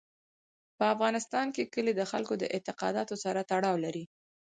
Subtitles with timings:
[0.77, 4.03] په افغانستان کې کلي د خلکو د اعتقاداتو سره تړاو لري.